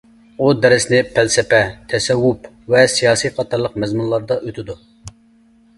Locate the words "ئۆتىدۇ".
4.43-4.81